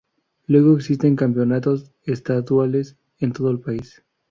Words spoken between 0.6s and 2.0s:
existen campeonatos